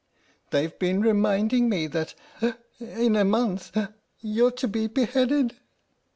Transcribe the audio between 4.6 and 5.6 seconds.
be beheaded!